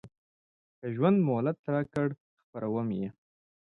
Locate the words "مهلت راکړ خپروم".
1.27-2.87